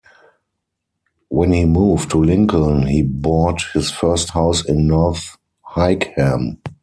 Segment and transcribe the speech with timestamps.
[1.29, 5.37] When he moved to Lincoln, he bought his first house in North
[5.75, 6.57] Hykeham.